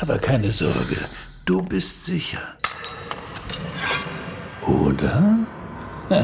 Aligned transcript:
Aber 0.00 0.18
keine 0.18 0.50
Sorge, 0.50 0.96
du 1.44 1.62
bist 1.62 2.04
sicher. 2.04 2.56
Oder? 4.62 5.46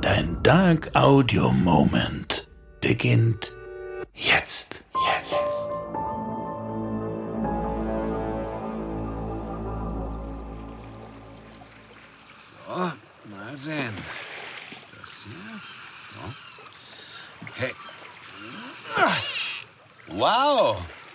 Dein 0.00 0.36
Dark 0.42 0.90
Audio 0.94 1.50
Moment 1.50 2.48
beginnt 2.80 3.52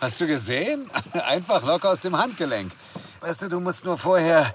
Hast 0.03 0.19
du 0.19 0.27
gesehen? 0.27 0.91
Einfach 1.13 1.63
locker 1.63 1.89
aus 1.89 2.01
dem 2.01 2.17
Handgelenk. 2.17 2.73
Weißt 3.21 3.41
du, 3.43 3.47
du 3.47 3.61
musst 3.61 3.85
nur 3.85 3.97
vorher, 3.97 4.53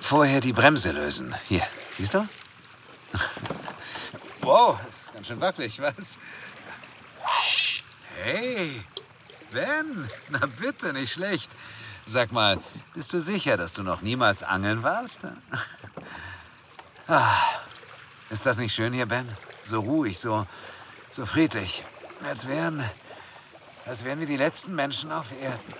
vorher 0.00 0.40
die 0.40 0.52
Bremse 0.52 0.90
lösen. 0.90 1.36
Hier, 1.48 1.62
siehst 1.92 2.14
du? 2.14 2.28
Wow, 4.40 4.76
ist 4.88 5.14
ganz 5.14 5.28
schön 5.28 5.40
wackelig, 5.40 5.80
was? 5.80 6.18
Hey, 8.20 8.82
Ben, 9.52 10.10
na 10.30 10.46
bitte, 10.46 10.92
nicht 10.92 11.12
schlecht. 11.12 11.52
Sag 12.06 12.32
mal, 12.32 12.58
bist 12.92 13.12
du 13.12 13.20
sicher, 13.20 13.56
dass 13.56 13.74
du 13.74 13.84
noch 13.84 14.02
niemals 14.02 14.42
angeln 14.42 14.82
warst? 14.82 15.20
Ah, 17.06 17.36
ist 18.30 18.46
das 18.46 18.56
nicht 18.56 18.74
schön 18.74 18.92
hier, 18.92 19.06
Ben? 19.06 19.28
So 19.62 19.78
ruhig, 19.78 20.18
so, 20.18 20.44
so 21.10 21.24
friedlich. 21.24 21.84
Als 22.24 22.48
wären, 22.48 22.82
als 23.86 24.04
wären 24.04 24.20
wir 24.20 24.26
die 24.26 24.36
letzten 24.36 24.74
Menschen 24.74 25.12
auf 25.12 25.26
Erden. 25.40 25.74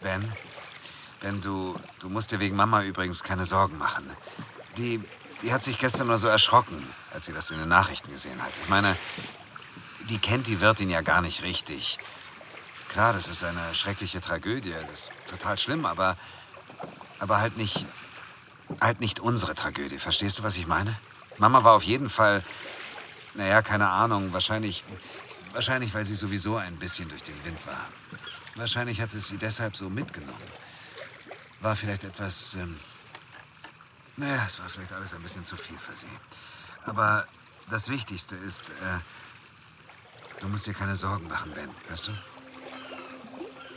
Ben, 0.00 0.32
Ben, 1.20 1.40
du, 1.40 1.74
du 1.98 2.08
musst 2.08 2.30
dir 2.30 2.40
wegen 2.40 2.56
Mama 2.56 2.82
übrigens 2.82 3.22
keine 3.22 3.44
Sorgen 3.44 3.78
machen. 3.78 4.08
Die, 4.76 5.02
die 5.42 5.52
hat 5.52 5.62
sich 5.62 5.78
gestern 5.78 6.08
nur 6.08 6.18
so 6.18 6.28
erschrocken, 6.28 6.86
als 7.12 7.24
sie 7.24 7.32
das 7.32 7.50
in 7.50 7.58
den 7.58 7.68
Nachrichten 7.68 8.12
gesehen 8.12 8.40
hat. 8.42 8.52
Ich 8.62 8.68
meine, 8.68 8.96
die 10.08 10.18
kennt 10.18 10.46
die 10.46 10.60
Wirtin 10.60 10.90
ja 10.90 11.00
gar 11.00 11.22
nicht 11.22 11.42
richtig. 11.42 11.98
Klar, 12.90 13.12
das 13.12 13.28
ist 13.28 13.42
eine 13.42 13.74
schreckliche 13.74 14.20
Tragödie, 14.20 14.72
das 14.88 14.90
ist 14.90 15.12
total 15.26 15.58
schlimm, 15.58 15.86
aber, 15.86 16.16
aber 17.18 17.40
halt 17.40 17.56
nicht, 17.56 17.86
halt 18.80 19.00
nicht 19.00 19.18
unsere 19.18 19.54
Tragödie. 19.54 19.98
Verstehst 19.98 20.38
du, 20.38 20.42
was 20.42 20.56
ich 20.56 20.66
meine? 20.66 20.96
Mama 21.38 21.64
war 21.64 21.74
auf 21.74 21.82
jeden 21.82 22.08
Fall, 22.08 22.42
naja, 23.34 23.62
keine 23.62 23.88
Ahnung, 23.88 24.32
wahrscheinlich, 24.32 24.84
wahrscheinlich, 25.52 25.92
weil 25.94 26.04
sie 26.04 26.14
sowieso 26.14 26.56
ein 26.56 26.76
bisschen 26.76 27.08
durch 27.08 27.22
den 27.22 27.42
Wind 27.44 27.64
war. 27.66 27.86
Wahrscheinlich 28.54 29.00
hat 29.00 29.10
sie 29.10 29.20
sie 29.20 29.36
deshalb 29.36 29.76
so 29.76 29.90
mitgenommen. 29.90 30.50
War 31.60 31.76
vielleicht 31.76 32.04
etwas, 32.04 32.54
ähm, 32.54 32.78
naja, 34.16 34.42
es 34.46 34.58
war 34.58 34.68
vielleicht 34.68 34.92
alles 34.92 35.12
ein 35.12 35.22
bisschen 35.22 35.44
zu 35.44 35.56
viel 35.56 35.78
für 35.78 35.94
sie. 35.94 36.08
Aber 36.84 37.26
das 37.68 37.88
Wichtigste 37.90 38.36
ist, 38.36 38.70
äh, 38.70 38.98
du 40.40 40.48
musst 40.48 40.66
dir 40.66 40.74
keine 40.74 40.96
Sorgen 40.96 41.28
machen, 41.28 41.52
Ben, 41.54 41.70
hörst 41.88 42.08
du? 42.08 42.12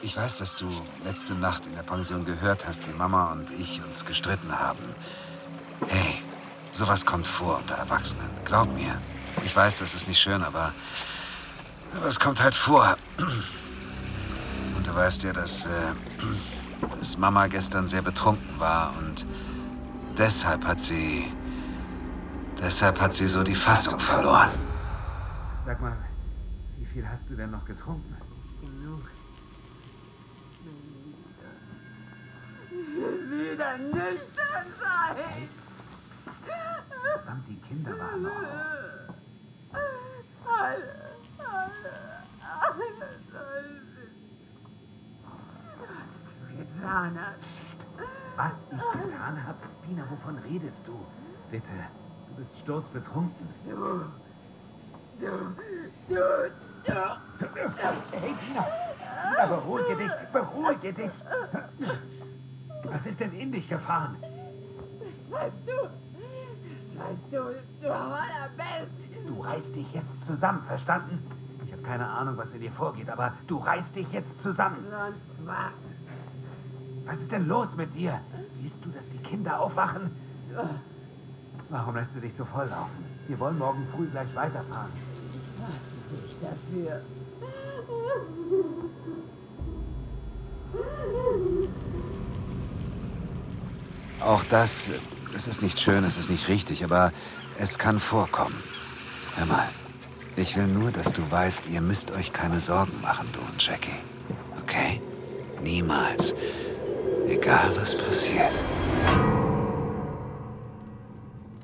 Ich 0.02 0.16
weiß, 0.16 0.38
dass 0.38 0.56
du 0.56 0.70
letzte 1.04 1.34
Nacht 1.34 1.66
in 1.66 1.76
der 1.76 1.84
Pension 1.84 2.24
gehört 2.24 2.66
hast, 2.66 2.88
wie 2.88 2.94
Mama 2.94 3.34
und 3.34 3.52
ich 3.52 3.82
uns 3.82 4.06
gestritten 4.06 4.58
haben. 4.58 4.96
Hey, 5.88 6.19
sowas 6.80 7.06
kommt 7.06 7.28
vor 7.28 7.58
unter 7.58 7.76
Erwachsenen. 7.76 8.30
Glaub 8.46 8.74
mir. 8.74 8.98
Ich 9.44 9.54
weiß, 9.54 9.80
das 9.80 9.94
ist 9.94 10.08
nicht 10.08 10.20
schön, 10.20 10.42
aber, 10.42 10.74
aber 11.96 12.06
es 12.06 12.20
kommt 12.20 12.42
halt 12.42 12.56
vor. 12.56 12.96
Und 14.78 14.88
du 14.88 14.96
weißt 14.96 15.24
ja, 15.24 15.34
dass, 15.34 15.66
äh, 15.66 15.94
dass 16.98 17.18
Mama 17.18 17.48
gestern 17.48 17.86
sehr 17.86 18.02
betrunken 18.02 18.58
war 18.60 18.94
und 18.98 19.28
deshalb 20.18 20.64
hat 20.64 20.80
sie, 20.80 21.30
deshalb 22.58 23.02
hat 23.02 23.12
sie 23.12 23.28
so 23.28 23.44
die 23.44 23.56
Fassung 23.56 24.00
verloren. 24.00 24.50
Sag 25.66 25.82
mal, 25.82 25.98
wie 26.78 26.86
viel 26.86 27.06
hast 27.06 27.24
du 27.30 27.36
denn 27.36 27.52
noch 27.52 27.66
getrunken? 27.66 28.16
Genug. 28.62 29.02
Wieder 32.72 33.78
nüchtern 33.78 34.68
sein. 34.80 35.50
Verdammt, 37.14 37.48
die 37.48 37.60
Kinder 37.68 37.98
waren 37.98 38.22
noch. 38.24 38.32
Alle, 40.48 40.84
alle, 41.38 41.94
alle 42.62 42.88
sollen 43.32 43.82
Was 45.78 46.58
getan 46.58 47.18
hast. 47.20 47.44
Was 48.36 48.52
ich 48.72 49.02
getan 49.02 49.36
habe? 49.46 49.58
Pina, 49.86 50.04
wovon 50.10 50.38
redest 50.40 50.88
du? 50.88 51.06
Bitte, 51.52 51.66
du 52.28 52.36
bist 52.36 52.60
sturzbetrunken. 52.64 53.48
Du, 53.66 54.06
du, 55.20 55.32
du, 56.08 56.52
du. 56.86 56.94
Hey, 58.12 58.34
Pina! 58.46 58.62
Pina, 58.64 59.46
beruhige 59.48 59.96
dich, 59.98 60.12
beruhige 60.32 60.94
dich! 60.94 61.12
Was 62.84 63.06
ist 63.06 63.20
denn 63.20 63.34
in 63.34 63.52
dich 63.52 63.68
gefahren? 63.68 64.18
Das 64.22 65.32
weißt 65.32 65.68
du. 65.68 66.09
Du. 67.32 69.42
Reißt 69.42 69.76
dich 69.76 69.94
jetzt 69.94 70.28
zusammen, 70.28 70.64
verstanden? 70.68 71.20
Ich 71.66 71.72
habe 71.72 71.82
keine 71.84 72.08
Ahnung, 72.08 72.38
was 72.38 72.52
in 72.54 72.62
dir 72.62 72.72
vorgeht, 72.72 73.10
aber 73.10 73.34
du 73.48 73.58
reißt 73.58 73.96
dich 73.96 74.12
jetzt 74.12 74.30
zusammen. 74.42 74.86
Sonst 74.90 75.46
was. 75.46 75.74
Was 77.06 77.18
ist 77.18 77.32
denn 77.32 77.48
los 77.48 77.68
mit 77.76 77.94
dir? 77.96 78.20
Willst 78.62 78.78
du, 78.84 78.90
dass 78.90 79.04
die 79.14 79.20
Kinder 79.20 79.60
aufwachen? 79.60 80.12
Warum 81.70 81.96
lässt 81.96 82.14
du 82.16 82.20
dich 82.20 82.34
so 82.38 82.46
volllaufen? 82.46 83.06
Wir 83.28 83.40
wollen 83.40 83.58
morgen 83.58 83.88
früh 83.96 84.08
gleich 84.08 84.34
weiterfahren. 84.36 84.92
Nicht 86.12 86.36
dafür. 86.42 87.02
Auch 94.22 94.44
das, 94.46 94.92
es 95.36 95.48
ist 95.48 95.62
nicht 95.62 95.80
schön, 95.80 96.04
es 96.04 96.18
ist 96.18 96.30
nicht 96.30 96.48
richtig, 96.48 96.84
aber 96.84 97.12
es 97.58 97.78
kann 97.78 98.00
vorkommen. 98.00 98.62
Hör 99.36 99.46
mal, 99.46 99.70
ich 100.36 100.56
will 100.56 100.68
nur, 100.68 100.92
dass 100.92 101.12
du 101.12 101.30
weißt, 101.30 101.68
ihr 101.68 101.82
müsst 101.82 102.12
euch 102.12 102.34
keine 102.34 102.60
Sorgen 102.60 103.00
machen, 103.02 103.28
du 103.34 103.40
und 103.40 103.66
Jackie. 103.66 104.00
Okay? 104.62 105.02
Niemals. 105.62 106.34
Egal 107.28 107.76
was 107.76 107.98
passiert. 107.98 108.54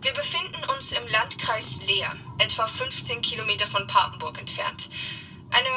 Wir 0.02 0.14
befinden 0.14 0.64
uns 0.76 0.92
im 0.92 1.08
Landkreis 1.08 1.66
Leer, 1.86 2.14
etwa 2.38 2.68
15 2.68 3.22
Kilometer 3.22 3.68
von 3.68 3.88
Papenburg 3.88 4.38
entfernt. 4.40 4.90
Eine 5.50 5.70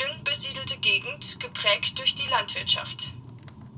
dünn 0.00 0.24
besiedelte 0.24 0.76
Gegend, 0.78 1.38
geprägt 1.40 1.98
durch 1.98 2.14
die 2.14 2.26
Landwirtschaft. 2.28 3.12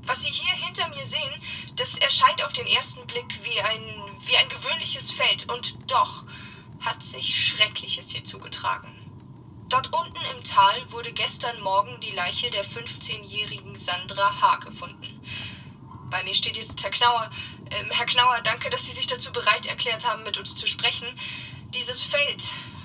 Was 0.06 0.20
Sie 0.22 0.30
hier 0.30 0.54
hinter 0.54 0.88
mir 0.88 1.06
sehen, 1.06 1.42
das 1.78 1.94
erscheint 1.98 2.42
auf 2.42 2.52
den 2.52 2.66
ersten 2.66 3.06
Blick 3.06 3.38
wie 3.42 3.60
ein, 3.60 4.18
wie 4.26 4.36
ein 4.36 4.48
gewöhnliches 4.48 5.10
Feld 5.12 5.48
und 5.48 5.74
doch 5.86 6.24
hat 6.80 7.02
sich 7.02 7.34
Schreckliches 7.34 8.10
hier 8.10 8.24
zugetragen. 8.24 8.94
Dort 9.68 9.92
unten 9.92 10.24
im 10.36 10.42
Tal 10.44 10.90
wurde 10.90 11.12
gestern 11.12 11.60
Morgen 11.60 12.00
die 12.00 12.10
Leiche 12.10 12.50
der 12.50 12.64
15-jährigen 12.64 13.76
Sandra 13.76 14.40
H. 14.40 14.56
gefunden. 14.56 15.20
Bei 16.10 16.22
mir 16.24 16.34
steht 16.34 16.56
jetzt 16.56 16.82
Herr 16.82 16.90
Knauer. 16.90 17.30
Ähm, 17.70 17.90
Herr 17.90 18.06
Knauer, 18.06 18.40
danke, 18.40 18.70
dass 18.70 18.84
Sie 18.84 18.92
sich 18.92 19.06
dazu 19.06 19.30
bereit 19.30 19.66
erklärt 19.66 20.06
haben, 20.06 20.24
mit 20.24 20.38
uns 20.38 20.54
zu 20.54 20.66
sprechen. 20.66 21.06
Dieses 21.74 22.02
Feld, 22.02 22.42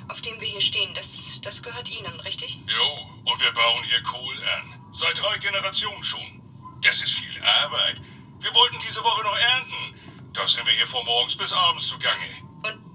auf 0.09 0.19
dem 0.21 0.39
wir 0.41 0.47
hier 0.47 0.61
stehen, 0.61 0.93
das, 0.93 1.39
das 1.41 1.63
gehört 1.63 1.89
Ihnen, 1.89 2.19
richtig? 2.19 2.59
Jo, 2.67 3.31
und 3.31 3.39
wir 3.39 3.53
bauen 3.53 3.83
hier 3.85 4.03
Kohl 4.03 4.35
an. 4.43 4.73
Seit 4.91 5.17
drei 5.17 5.37
Generationen 5.37 6.03
schon. 6.03 6.41
Das 6.81 7.01
ist 7.01 7.13
viel 7.13 7.41
Arbeit. 7.41 8.01
Wir 8.43 8.53
wollten 8.53 8.77
diese 8.79 9.01
Woche 9.01 9.23
noch 9.23 9.37
ernten. 9.37 10.31
Da 10.33 10.45
sind 10.47 10.65
wir 10.65 10.73
hier 10.73 10.87
von 10.87 11.05
morgens 11.05 11.35
bis 11.37 11.53
abends 11.53 11.87
zugange. 11.87 12.27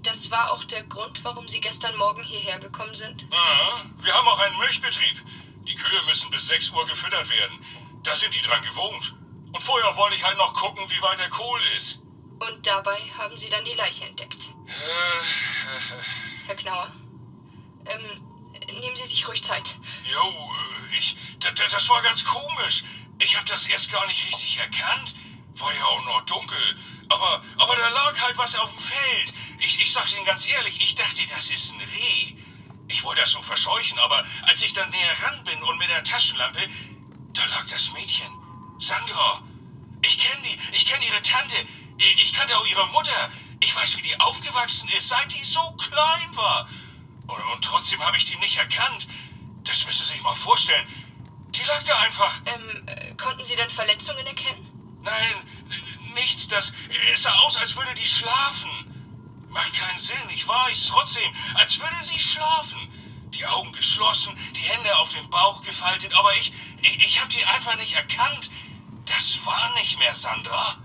das 0.03 0.29
war 0.29 0.51
auch 0.51 0.63
der 0.65 0.83
Grund, 0.83 1.23
warum 1.23 1.47
Sie 1.47 1.59
gestern 1.59 1.97
Morgen 1.97 2.23
hierher 2.23 2.59
gekommen 2.59 2.93
sind? 2.93 3.23
Ja, 3.31 3.83
wir 3.99 4.13
haben 4.13 4.27
auch 4.27 4.37
einen 4.37 4.57
Milchbetrieb. 4.59 5.17
Die 5.67 5.73
Kühe 5.73 6.01
müssen 6.03 6.29
bis 6.29 6.45
6 6.47 6.69
Uhr 6.69 6.85
gefüttert 6.85 7.27
werden. 7.29 7.65
Da 8.03 8.15
sind 8.15 8.33
die 8.33 8.41
dran 8.41 8.61
gewohnt. 8.63 9.13
Und 9.51 9.61
vorher 9.63 9.95
wollte 9.97 10.15
ich 10.15 10.23
halt 10.23 10.37
noch 10.37 10.53
gucken, 10.53 10.87
wie 10.89 11.01
weit 11.01 11.17
der 11.17 11.29
Kohl 11.29 11.59
ist. 11.77 11.99
Und 12.39 12.65
dabei 12.65 12.99
haben 13.17 13.37
Sie 13.37 13.49
dann 13.49 13.65
die 13.65 13.73
Leiche 13.73 14.05
entdeckt. 14.05 14.39
Äh, 14.67 16.45
Herr 16.45 16.55
Knauer, 16.55 16.91
ähm, 17.87 18.21
nehmen 18.79 18.95
Sie 18.95 19.07
sich 19.07 19.27
ruhig 19.27 19.43
Zeit. 19.43 19.75
Jo, 20.05 20.21
äh, 20.21 20.97
ich. 20.97 21.15
Da, 21.39 21.51
da, 21.51 21.67
das 21.67 21.89
war 21.89 22.03
ganz 22.03 22.23
komisch. 22.23 22.83
Ich 23.17 23.35
habe 23.35 23.47
das 23.47 23.65
erst 23.65 23.91
gar 23.91 24.05
nicht 24.05 24.25
richtig 24.27 24.57
erkannt. 24.57 25.13
War 25.59 25.73
ja 25.73 25.85
auch 25.85 26.05
noch 26.05 26.21
dunkel. 26.25 26.77
Aber, 27.09 27.43
aber 27.57 27.75
da 27.75 27.89
lag 27.89 28.19
halt 28.19 28.37
was 28.37 28.55
auf 28.55 28.69
dem 28.71 28.79
Feld. 28.79 29.33
Ich, 29.59 29.81
ich 29.81 29.91
sag 29.91 30.11
Ihnen 30.13 30.25
ganz 30.25 30.45
ehrlich, 30.45 30.79
ich 30.79 30.95
dachte, 30.95 31.25
das 31.27 31.49
ist 31.49 31.71
ein 31.71 31.81
Reh. 31.81 32.35
Ich 32.87 33.03
wollte 33.03 33.21
das 33.21 33.31
so 33.31 33.41
verscheuchen, 33.41 33.99
aber 33.99 34.25
als 34.43 34.61
ich 34.61 34.73
dann 34.73 34.89
näher 34.89 35.15
ran 35.21 35.43
bin 35.43 35.61
und 35.61 35.77
mit 35.77 35.89
der 35.89 36.03
Taschenlampe, 36.03 36.67
da 37.33 37.45
lag 37.45 37.67
das 37.69 37.91
Mädchen. 37.91 38.31
Sandra. 38.79 39.43
Ich 40.01 40.17
kenne 40.17 40.41
die. 40.43 40.75
Ich 40.75 40.85
kenne 40.85 41.05
ihre 41.05 41.21
Tante. 41.21 41.55
Ich, 41.97 42.33
kannte 42.33 42.57
auch 42.57 42.65
ihre 42.65 42.87
Mutter. 42.87 43.31
Ich 43.59 43.75
weiß, 43.75 43.97
wie 43.97 44.01
die 44.01 44.19
aufgewachsen 44.19 44.87
ist, 44.97 45.09
seit 45.09 45.31
die 45.33 45.43
so 45.43 45.71
klein 45.73 46.35
war. 46.35 46.69
Und, 47.27 47.43
und 47.53 47.63
trotzdem 47.63 48.01
habe 48.01 48.17
ich 48.17 48.23
die 48.23 48.37
nicht 48.37 48.57
erkannt. 48.57 49.05
Das 49.65 49.85
müssen 49.85 50.05
Sie 50.05 50.13
sich 50.13 50.21
mal 50.21 50.35
vorstellen. 50.35 50.87
Die 51.49 51.63
lag 51.63 51.83
da 51.83 51.99
einfach. 51.99 52.41
Ähm, 52.45 52.87
äh, 52.87 53.13
konnten 53.15 53.43
Sie 53.43 53.55
dann 53.55 53.69
Verletzungen 53.69 54.25
erkennen? 54.25 54.65
Nein, 55.01 55.35
nichts. 56.21 56.47
Das, 56.47 56.71
es 57.13 57.21
sah 57.21 57.33
aus, 57.39 57.55
als 57.57 57.75
würde 57.75 57.93
die 57.95 58.05
schlafen. 58.07 58.69
Macht 59.49 59.73
keinen 59.73 59.97
Sinn, 59.97 60.29
ich 60.29 60.47
weiß. 60.47 60.87
Trotzdem, 60.91 61.33
als 61.55 61.79
würde 61.79 62.03
sie 62.03 62.19
schlafen. 62.19 62.87
Die 63.31 63.45
Augen 63.45 63.71
geschlossen, 63.73 64.35
die 64.55 64.61
Hände 64.61 64.95
auf 64.97 65.11
den 65.11 65.29
Bauch 65.29 65.61
gefaltet, 65.61 66.11
aber 66.15 66.33
ich, 66.37 66.51
ich, 66.81 67.05
ich 67.05 67.21
habe 67.21 67.31
die 67.31 67.45
einfach 67.45 67.75
nicht 67.75 67.93
erkannt. 67.93 68.49
Das 69.05 69.37
war 69.45 69.73
nicht 69.75 69.97
mehr 69.99 70.15
Sandra. 70.15 70.75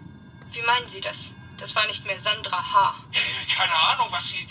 Wie 0.53 0.63
meinen 0.63 0.89
Sie 0.89 1.01
das? 1.01 1.31
Das 1.59 1.75
war 1.75 1.87
nicht 1.87 2.05
mehr 2.05 2.21
Sandra 2.21 2.59
H. 2.59 2.95
Äh, 3.13 3.55
keine 3.55 3.75
Ahnung, 3.75 4.09
was 4.11 4.29
sie. 4.29 4.47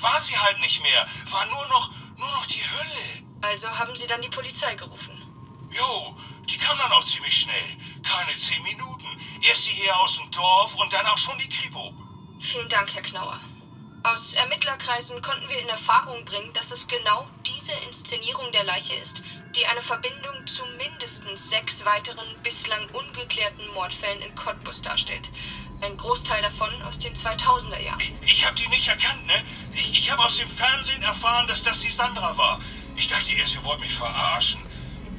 War 0.00 0.20
sie 0.22 0.36
halt 0.38 0.58
nicht 0.60 0.80
mehr. 0.82 1.08
War 1.30 1.46
nur 1.46 1.66
noch, 1.66 1.90
nur 2.16 2.30
noch 2.30 2.46
die 2.46 2.62
Hölle. 2.62 3.22
Also 3.40 3.68
haben 3.68 3.96
Sie 3.96 4.06
dann 4.06 4.22
die 4.22 4.28
Polizei 4.28 4.74
gerufen. 4.74 5.20
Jo, 5.70 6.16
die 6.48 6.58
kam 6.58 6.78
dann 6.78 6.92
auch 6.92 7.04
ziemlich 7.04 7.40
schnell. 7.40 7.76
Keine 8.02 8.36
zehn 8.36 8.62
Minuten. 8.62 8.91
Erst 9.42 9.66
die 9.66 9.70
hier 9.70 9.96
aus 9.98 10.16
dem 10.16 10.30
Dorf 10.30 10.74
und 10.76 10.92
dann 10.92 11.06
auch 11.06 11.18
schon 11.18 11.36
die 11.38 11.48
Kripo. 11.48 11.92
Vielen 12.40 12.68
Dank, 12.68 12.92
Herr 12.94 13.02
Knauer. 13.02 13.38
Aus 14.04 14.34
Ermittlerkreisen 14.34 15.22
konnten 15.22 15.48
wir 15.48 15.60
in 15.60 15.68
Erfahrung 15.68 16.24
bringen, 16.24 16.52
dass 16.54 16.70
es 16.72 16.86
genau 16.88 17.28
diese 17.46 17.72
Inszenierung 17.86 18.50
der 18.52 18.64
Leiche 18.64 18.94
ist, 18.94 19.22
die 19.54 19.64
eine 19.66 19.82
Verbindung 19.82 20.44
zu 20.46 20.62
mindestens 20.76 21.48
sechs 21.50 21.84
weiteren 21.84 22.26
bislang 22.42 22.88
ungeklärten 22.90 23.66
Mordfällen 23.74 24.22
in 24.22 24.34
Cottbus 24.34 24.82
darstellt. 24.82 25.28
Ein 25.80 25.96
Großteil 25.96 26.42
davon 26.42 26.70
aus 26.82 26.98
den 26.98 27.14
2000er 27.14 27.78
Jahren. 27.80 28.00
Ich 28.26 28.44
habe 28.44 28.56
die 28.56 28.66
nicht 28.68 28.88
erkannt, 28.88 29.24
ne? 29.26 29.44
Ich, 29.72 29.92
ich 29.96 30.10
habe 30.10 30.24
aus 30.24 30.36
dem 30.36 30.50
Fernsehen 30.50 31.02
erfahren, 31.02 31.46
dass 31.46 31.62
das 31.62 31.78
die 31.80 31.90
Sandra 31.90 32.36
war. 32.36 32.60
Ich 32.96 33.06
dachte 33.08 33.30
erst, 33.32 33.54
ihr 33.54 33.62
wollt 33.64 33.80
mich 33.80 33.94
verarschen. 33.94 34.60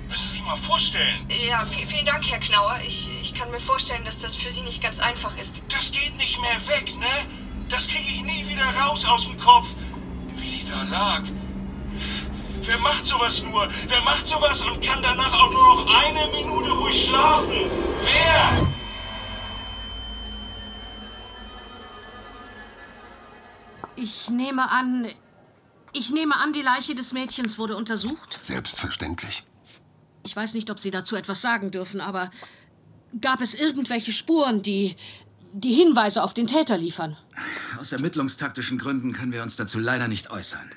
Müssen 0.10 0.28
Sie 0.28 0.34
sich 0.34 0.42
mal 0.44 0.58
vorstellen. 0.58 1.26
Ja, 1.30 1.64
vi- 1.64 1.88
vielen 1.88 2.06
Dank, 2.06 2.26
Herr 2.30 2.40
Knauer. 2.40 2.80
Ich, 2.86 3.08
ich 3.22 3.23
kann 3.44 3.52
mir 3.52 3.60
vorstellen, 3.60 4.06
dass 4.06 4.18
das 4.20 4.34
für 4.36 4.54
Sie 4.54 4.62
nicht 4.62 4.82
ganz 4.82 4.98
einfach 5.00 5.36
ist. 5.38 5.52
Das 5.70 5.92
geht 5.92 6.16
nicht 6.16 6.40
mehr 6.40 6.66
weg, 6.66 6.96
ne? 6.98 7.26
Das 7.68 7.86
kriege 7.88 8.10
ich 8.10 8.22
nie 8.22 8.48
wieder 8.48 8.64
raus 8.64 9.04
aus 9.04 9.26
dem 9.26 9.38
Kopf. 9.38 9.66
Wie 10.38 10.50
die 10.50 10.70
da 10.70 10.84
lag. 10.84 11.24
Wer 12.62 12.78
macht 12.78 13.06
sowas 13.06 13.42
nur? 13.42 13.70
Wer 13.88 14.02
macht 14.02 14.28
sowas 14.28 14.62
und 14.62 14.82
kann 14.82 15.02
danach 15.02 15.34
auch 15.34 15.52
nur 15.52 15.76
noch 15.76 15.94
eine 15.94 16.32
Minute 16.32 16.72
ruhig 16.72 17.06
schlafen? 17.06 17.70
Wer? 18.04 18.68
Ich 23.98 24.30
nehme 24.30 24.72
an. 24.72 25.08
Ich 25.92 26.12
nehme 26.12 26.38
an, 26.38 26.54
die 26.54 26.62
Leiche 26.62 26.96
des 26.96 27.12
Mädchens 27.12 27.58
wurde 27.58 27.76
untersucht. 27.76 28.38
Selbstverständlich. 28.42 29.44
Ich 30.26 30.34
weiß 30.34 30.54
nicht, 30.54 30.72
ob 30.72 30.80
Sie 30.80 30.92
dazu 30.92 31.18
etwas 31.18 31.42
sagen 31.42 31.72
dürfen, 31.72 32.00
aber 32.00 32.32
gab 33.22 33.42
es 33.42 33.54
irgendwelche 33.54 34.12
Spuren, 34.12 34.62
die 34.62 34.96
die 35.54 35.74
Hinweise 35.74 36.24
auf 36.24 36.34
den 36.34 36.48
Täter 36.48 36.78
liefern? 36.78 37.16
Aus 37.80 37.92
ermittlungstaktischen 37.92 38.78
Gründen 38.80 39.14
können 39.14 39.32
wir 39.32 39.44
uns 39.44 39.56
dazu 39.56 39.80
leider 39.80 40.08
nicht 40.08 40.32
äußern. 40.32 40.70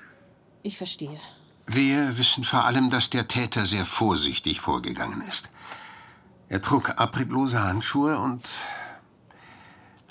Ich 0.62 0.76
verstehe. 0.76 1.18
Wir 1.66 2.16
wissen 2.18 2.44
vor 2.44 2.64
allem, 2.64 2.90
dass 2.90 3.10
der 3.10 3.26
Täter 3.26 3.64
sehr 3.64 3.86
vorsichtig 3.86 4.60
vorgegangen 4.60 5.22
ist. 5.28 5.48
Er 6.48 6.60
trug 6.60 6.90
abriblose 7.00 7.62
Handschuhe 7.62 8.18
und. 8.18 8.44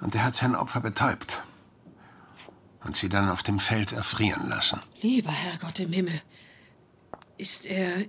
und 0.01 0.16
er 0.16 0.25
hat 0.25 0.36
sein 0.36 0.56
Opfer 0.56 0.81
betäubt. 0.81 1.44
Und 2.83 2.95
sie 2.95 3.10
dann 3.10 3.30
auf 3.30 3.42
dem 3.42 3.60
Feld 3.60 3.94
erfrieren 3.94 4.48
lassen. 4.50 4.80
Lieber 5.01 5.31
Herrgott 5.31 5.80
im 5.80 5.92
Himmel. 5.92 6.22
Ist 7.37 7.65
er. 7.65 8.05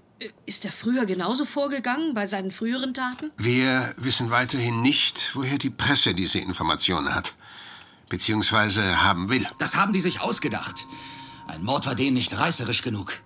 Ist 0.46 0.64
er 0.64 0.72
früher 0.72 1.04
genauso 1.04 1.44
vorgegangen 1.44 2.14
bei 2.14 2.26
seinen 2.26 2.50
früheren 2.50 2.94
Taten? 2.94 3.32
Wir 3.36 3.94
wissen 3.98 4.30
weiterhin 4.30 4.80
nicht, 4.80 5.32
woher 5.34 5.58
die 5.58 5.68
Presse 5.68 6.14
diese 6.14 6.38
Informationen 6.38 7.14
hat. 7.14 7.34
Beziehungsweise 8.08 9.02
haben 9.02 9.28
will. 9.28 9.46
Das 9.58 9.74
haben 9.74 9.92
die 9.92 10.00
sich 10.00 10.20
ausgedacht. 10.20 10.86
Ein 11.48 11.62
Mord 11.64 11.84
war 11.86 11.94
denen 11.94 12.14
nicht 12.14 12.38
reißerisch 12.38 12.82
genug. 12.82 13.18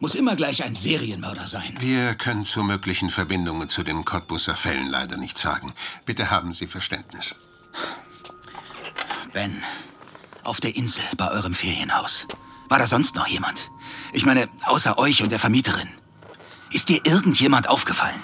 Muss 0.00 0.16
immer 0.16 0.34
gleich 0.34 0.64
ein 0.64 0.74
Serienmörder 0.74 1.46
sein. 1.46 1.76
Wir 1.78 2.14
können 2.14 2.44
zu 2.44 2.64
möglichen 2.64 3.10
Verbindungen 3.10 3.68
zu 3.68 3.84
den 3.84 4.04
Cottbusser 4.04 4.56
Fällen 4.56 4.88
leider 4.88 5.16
nichts 5.16 5.42
sagen. 5.42 5.74
Bitte 6.06 6.28
haben 6.28 6.52
Sie 6.52 6.66
Verständnis. 6.66 7.34
Ben, 9.32 9.62
auf 10.42 10.60
der 10.60 10.74
Insel 10.74 11.04
bei 11.16 11.30
eurem 11.30 11.54
Ferienhaus. 11.54 12.26
War 12.72 12.78
da 12.78 12.86
sonst 12.86 13.16
noch 13.16 13.26
jemand? 13.26 13.70
Ich 14.14 14.24
meine, 14.24 14.48
außer 14.64 14.96
euch 14.96 15.22
und 15.22 15.30
der 15.30 15.38
Vermieterin. 15.38 15.90
Ist 16.70 16.88
dir 16.88 17.04
irgendjemand 17.04 17.68
aufgefallen? 17.68 18.18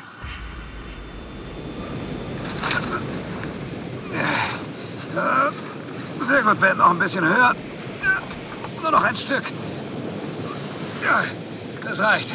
Sehr 6.22 6.42
gut, 6.42 6.58
Ben. 6.58 6.78
Noch 6.78 6.88
ein 6.88 6.98
bisschen 6.98 7.26
höher. 7.26 7.54
Nur 8.80 8.90
noch 8.90 9.04
ein 9.04 9.16
Stück. 9.16 9.42
Ja, 11.04 11.24
das 11.84 11.98
reicht. 12.00 12.30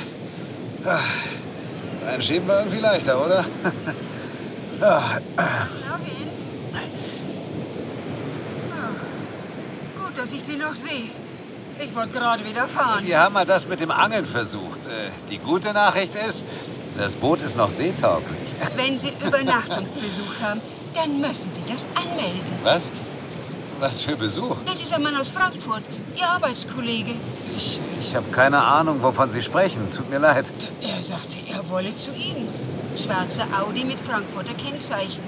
Ein 2.06 2.22
Schieben 2.22 2.48
war 2.48 2.60
irgendwie 2.60 2.80
leichter, 2.80 3.26
oder? 3.26 3.44
Marvin? 4.80 6.30
Ah, 8.72 10.00
Gut, 10.00 10.16
dass 10.16 10.32
ich 10.32 10.44
Sie 10.44 10.58
noch 10.58 10.76
sehe. 10.76 11.23
Ich 11.80 11.96
wollte 11.96 12.12
gerade 12.14 12.46
wieder 12.46 12.68
fahren. 12.68 13.06
Wir 13.06 13.20
haben 13.20 13.34
mal 13.34 13.46
das 13.46 13.68
mit 13.68 13.80
dem 13.80 13.92
Angeln 13.92 14.26
versucht. 14.26 14.88
Äh, 14.88 15.10
Die 15.30 15.38
gute 15.38 15.74
Nachricht 15.74 16.16
ist, 16.16 16.44
das 16.98 17.14
Boot 17.14 17.42
ist 17.42 17.58
noch 17.58 17.70
seetauglich. 17.70 18.38
Wenn 18.76 18.98
Sie 19.00 19.12
Übernachtungsbesuch 19.26 20.40
haben, 20.42 20.62
dann 20.94 21.20
müssen 21.20 21.52
Sie 21.52 21.62
das 21.68 21.88
anmelden. 21.96 22.42
Was? 22.64 22.92
Was 23.80 24.02
für 24.02 24.16
Besuch? 24.16 24.58
Na, 24.66 24.74
dieser 24.76 25.00
Mann 25.00 25.16
aus 25.18 25.30
Frankfurt, 25.30 25.84
Ihr 26.16 26.28
Arbeitskollege. 26.30 27.16
Ich, 27.56 27.80
ich 28.00 28.16
habe 28.16 28.30
keine 28.32 28.62
Ahnung, 28.62 29.02
wovon 29.02 29.30
Sie 29.30 29.42
sprechen. 29.42 29.90
Tut 29.90 30.10
mir 30.10 30.20
leid. 30.20 30.54
Er 30.82 31.04
sagte, 31.04 31.36
er 31.52 31.68
wolle 31.70 31.96
zu 31.96 32.12
Ihnen. 32.12 32.48
Schwarzer 32.96 33.48
Audi 33.60 33.84
mit 33.84 34.00
Frankfurter 34.00 34.54
Kennzeichen. 34.54 35.22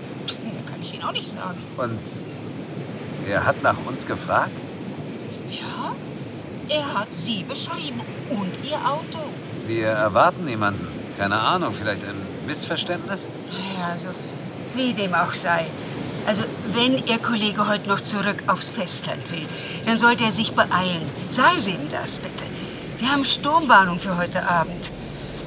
Kann 0.68 0.82
ich 0.82 0.94
Ihnen 0.94 1.04
auch 1.04 1.12
nicht 1.12 1.30
sagen. 1.32 1.58
Und 1.78 2.00
er 3.28 3.46
hat 3.46 3.62
nach 3.64 3.75
uns 3.88 4.06
gefragt? 4.06 4.52
Er 6.68 7.00
hat 7.00 7.14
Sie 7.14 7.44
beschrieben 7.44 8.02
und 8.30 8.54
Ihr 8.64 8.78
Auto. 8.78 9.20
Wir 9.68 9.88
erwarten 9.88 10.46
niemanden. 10.46 10.88
Keine 11.18 11.40
Ahnung, 11.40 11.74
vielleicht 11.74 12.04
ein 12.04 12.16
Missverständnis? 12.48 13.28
Ja, 13.52 13.94
also, 13.94 14.10
wie 14.74 14.94
dem 14.94 15.14
auch 15.14 15.34
sei. 15.34 15.68
Also, 16.26 16.44
wenn 16.74 17.06
Ihr 17.06 17.20
Kollege 17.20 17.68
heute 17.68 17.88
noch 17.88 18.02
zurück 18.02 18.44
aufs 18.48 18.72
Festland 18.72 19.32
will, 19.32 19.48
dann 19.86 19.98
sollte 19.98 20.24
er 20.24 20.32
sich 20.32 20.54
beeilen. 20.54 21.08
Sagen 21.30 21.60
Sie 21.60 21.72
ihm 21.72 21.90
das, 21.92 22.18
bitte. 22.18 22.44
Wir 22.98 23.12
haben 23.12 23.26
Sturmwarnung 23.26 24.00
für 24.00 24.18
heute 24.18 24.48
Abend. 24.48 24.90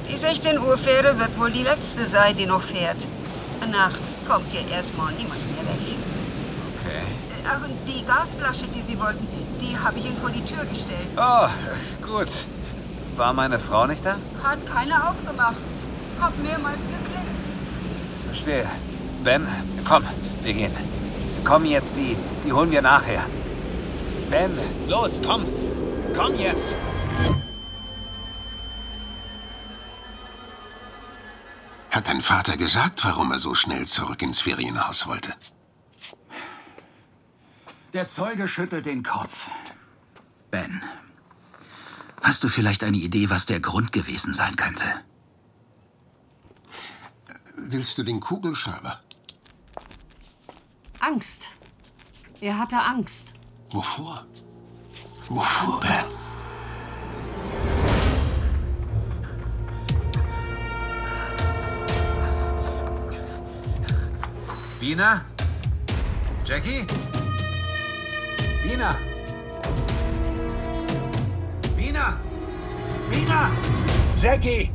Die 0.09 0.17
16 0.17 0.57
Uhr 0.57 0.77
Fähre 0.77 1.19
wird 1.19 1.37
wohl 1.37 1.51
die 1.51 1.63
letzte 1.63 2.07
sein, 2.07 2.37
die 2.37 2.45
noch 2.45 2.61
fährt. 2.61 2.97
Danach 3.59 3.93
kommt 4.27 4.51
hier 4.51 4.67
erstmal 4.73 5.11
niemand 5.13 5.41
mehr 5.53 5.65
weg. 5.65 5.97
Okay. 6.79 7.03
Ach, 7.03 7.25
und 7.25 7.28
die 7.85 8.05
Gasflasche, 8.05 8.67
die 8.67 8.81
Sie 8.81 8.99
wollten, 8.99 9.27
die 9.59 9.77
habe 9.77 9.99
ich 9.99 10.05
Ihnen 10.05 10.17
vor 10.17 10.29
die 10.29 10.43
Tür 10.43 10.65
gestellt. 10.65 11.07
Oh, 11.17 11.47
gut. 12.05 12.29
War 13.17 13.33
meine 13.33 13.59
Frau 13.59 13.85
nicht 13.85 14.05
da? 14.05 14.15
Hat 14.43 14.65
keiner 14.65 15.09
aufgemacht. 15.09 15.57
Hab 16.21 16.37
mehrmals 16.39 16.81
geklingelt. 16.81 17.27
Verstehe. 18.25 18.69
Ben, 19.23 19.47
komm, 19.85 20.03
wir 20.43 20.53
gehen. 20.53 20.71
Komm 21.43 21.65
jetzt, 21.65 21.97
die, 21.97 22.15
die 22.45 22.53
holen 22.53 22.71
wir 22.71 22.81
nachher. 22.81 23.25
Ben, 24.29 24.51
los, 24.87 25.19
komm. 25.25 25.45
Komm 26.15 26.35
jetzt. 26.35 26.67
Hat 31.91 32.07
dein 32.07 32.21
Vater 32.21 32.55
gesagt, 32.55 33.03
warum 33.03 33.31
er 33.31 33.39
so 33.39 33.55
schnell 33.55 33.85
zurück 33.87 34.21
ins 34.21 34.39
Ferienhaus 34.39 35.07
wollte? 35.07 35.33
Der 37.93 38.05
Zeuge 38.07 38.47
schüttelt 38.47 38.85
den 38.85 39.01
Kopf. 39.01 39.49
Ben, 40.51 40.83
hast 42.21 42.43
du 42.43 42.47
vielleicht 42.47 42.83
eine 42.83 42.97
Idee, 42.97 43.29
was 43.31 43.47
der 43.47 43.59
Grund 43.59 43.91
gewesen 43.91 44.33
sein 44.33 44.55
könnte? 44.55 44.85
Willst 47.55 47.97
du 47.97 48.03
den 48.03 48.19
Kugelschreiber? 48.19 48.99
Angst. 50.99 51.49
Er 52.41 52.57
hatte 52.59 52.77
Angst. 52.77 53.33
Wovor? 53.71 54.25
Wovor, 55.27 55.79
Ben? 55.79 56.05
Bina? 64.79 65.25
Jackie? 66.45 66.85
Bina? 68.69 68.95
Bina? 71.75 72.19
Bina? 73.09 73.51
Jackie? 74.21 74.71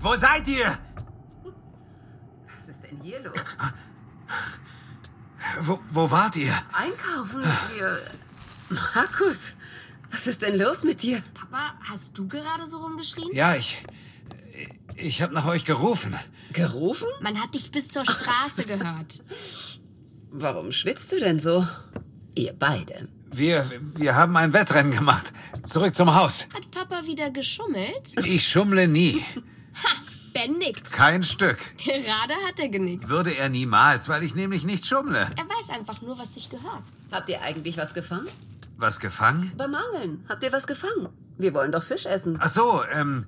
Wo 0.00 0.16
seid 0.16 0.48
ihr? 0.48 0.76
Was 2.52 2.68
ist 2.68 2.82
denn 2.82 3.00
hier 3.00 3.20
los? 3.20 3.38
Wo, 5.60 5.78
wo 5.92 6.10
wart 6.10 6.34
ihr? 6.34 6.52
Einkaufen? 6.72 7.44
Wir. 7.72 8.00
Markus, 8.96 9.54
was 10.10 10.26
ist 10.26 10.42
denn 10.42 10.58
los 10.58 10.82
mit 10.82 11.00
dir? 11.00 11.22
Papa, 11.34 11.74
hast 11.88 12.18
du 12.18 12.26
gerade 12.26 12.66
so 12.66 12.78
rumgeschrien? 12.78 13.28
Ja, 13.32 13.54
ich. 13.54 13.80
Ich 14.96 15.22
hab 15.22 15.30
nach 15.30 15.46
euch 15.46 15.64
gerufen. 15.64 16.16
Gerufen? 16.52 17.06
Man 17.20 17.40
hat 17.40 17.54
dich 17.54 17.70
bis 17.70 17.86
zur 17.90 18.04
Straße 18.04 18.64
gehört. 18.72 19.22
Warum 20.32 20.72
schwitzt 20.72 21.12
du 21.12 21.20
denn 21.20 21.38
so? 21.38 21.64
Ihr 22.34 22.52
beide. 22.52 23.08
Wir, 23.32 23.70
wir 23.96 24.14
haben 24.16 24.36
ein 24.36 24.52
Wettrennen 24.52 24.92
gemacht. 24.92 25.32
Zurück 25.62 25.94
zum 25.94 26.14
Haus. 26.14 26.46
Hat 26.54 26.70
Papa 26.70 27.06
wieder 27.06 27.30
geschummelt? 27.30 28.14
Ich 28.24 28.46
schummle 28.48 28.88
nie. 28.88 29.24
Ha, 29.84 29.94
Ben 30.34 30.58
nickt. 30.58 30.92
Kein 30.92 31.22
Stück. 31.22 31.58
Gerade 31.78 32.34
hat 32.46 32.58
er 32.58 32.68
genickt. 32.68 33.08
Würde 33.08 33.34
er 33.36 33.48
niemals, 33.48 34.08
weil 34.08 34.22
ich 34.24 34.34
nämlich 34.34 34.64
nicht 34.64 34.86
schummle. 34.86 35.30
Er 35.36 35.48
weiß 35.48 35.70
einfach 35.70 36.02
nur, 36.02 36.18
was 36.18 36.34
sich 36.34 36.50
gehört. 36.50 36.82
Habt 37.10 37.28
ihr 37.28 37.40
eigentlich 37.42 37.76
was 37.76 37.94
gefangen? 37.94 38.28
Was 38.80 38.98
gefangen? 38.98 39.52
Beim 39.58 39.74
Angeln. 39.74 40.24
Habt 40.26 40.42
ihr 40.42 40.52
was 40.54 40.66
gefangen? 40.66 41.10
Wir 41.36 41.52
wollen 41.52 41.70
doch 41.70 41.82
Fisch 41.82 42.06
essen. 42.06 42.38
Ach 42.40 42.48
so, 42.48 42.82
ähm. 42.90 43.26